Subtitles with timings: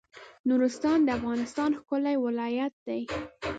[0.47, 3.01] نورستان د افغانستان ښکلی ولایت دی